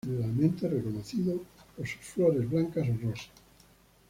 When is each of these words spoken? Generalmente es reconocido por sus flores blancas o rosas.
Generalmente 0.03 0.65
es 0.65 0.73
reconocido 0.73 1.39
por 1.77 1.85
sus 1.87 2.01
flores 2.01 2.49
blancas 2.49 2.87
o 2.89 3.05
rosas. 3.07 3.29